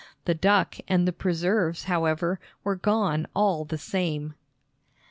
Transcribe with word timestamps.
The 0.25 0.33
duck 0.33 0.77
and 0.87 1.07
the 1.07 1.13
preserves, 1.13 1.83
however, 1.83 2.39
were 2.63 2.75
gone 2.75 3.27
all 3.35 3.65
the 3.65 3.77
same. 3.77 4.33